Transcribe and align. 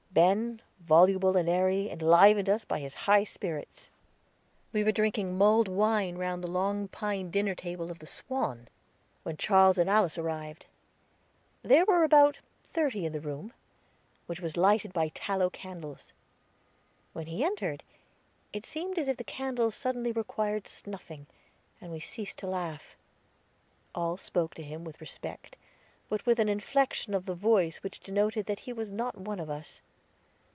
Ben, 0.13 0.61
voluble 0.81 1.37
and 1.37 1.47
airy, 1.47 1.89
enlivened 1.89 2.49
us 2.49 2.65
by 2.65 2.79
his 2.81 2.93
high 2.93 3.23
spirits. 3.23 3.89
We 4.73 4.83
were 4.83 4.91
drinking 4.91 5.37
mulled 5.37 5.69
wine 5.69 6.17
round 6.17 6.43
the 6.43 6.49
long 6.51 6.89
pine 6.89 7.31
dinner 7.31 7.55
table 7.55 7.89
of 7.89 7.99
the 7.99 8.05
Swan, 8.05 8.67
when 9.23 9.37
Charles 9.37 9.77
and 9.77 9.89
Alice 9.89 10.17
arrived. 10.17 10.65
There 11.63 11.85
were 11.85 12.03
about 12.03 12.39
thirty 12.65 13.05
in 13.05 13.13
the 13.13 13.21
room, 13.21 13.53
which 14.25 14.41
was 14.41 14.57
lighted 14.57 14.91
by 14.91 15.11
tallow 15.15 15.49
candles. 15.49 16.11
When 17.13 17.27
he 17.27 17.45
entered, 17.45 17.81
it 18.51 18.65
seemed 18.65 18.99
as 18.99 19.07
if 19.07 19.15
the 19.15 19.23
candles 19.23 19.75
suddenly 19.75 20.11
required 20.11 20.67
snuffing, 20.67 21.25
and 21.79 21.89
we 21.89 22.01
ceased 22.01 22.37
to 22.39 22.47
laugh. 22.47 22.97
All 23.95 24.17
spoke 24.17 24.55
to 24.55 24.63
him 24.63 24.83
with 24.83 24.99
respect, 24.99 25.55
but 26.09 26.25
with 26.25 26.37
an 26.37 26.49
inflection 26.49 27.13
of 27.13 27.25
the 27.27 27.33
voice 27.33 27.77
which 27.81 28.01
denoted 28.01 28.45
that 28.47 28.59
he 28.59 28.73
was 28.73 28.91
not 28.91 29.17
one 29.17 29.39
of 29.39 29.49
us. 29.49 29.79